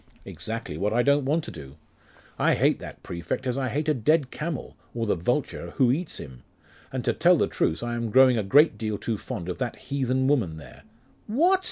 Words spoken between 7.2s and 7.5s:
the